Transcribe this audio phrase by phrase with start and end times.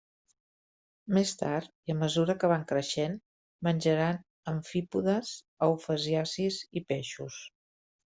[1.15, 3.17] Més tard, i a mesura que van creixent,
[3.67, 4.17] menjaran
[4.53, 5.35] amfípodes,
[5.67, 7.39] eufausiacis i peixos.